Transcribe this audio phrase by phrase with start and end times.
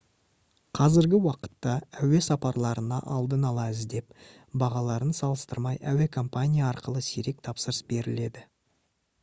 [0.77, 1.73] қазіргі уақытта
[2.05, 4.17] әуе сапарларына алдын ала іздеп
[4.63, 8.47] бағаларын салыстырмай әуекомпания арқылы сирек тапсырыс беріледі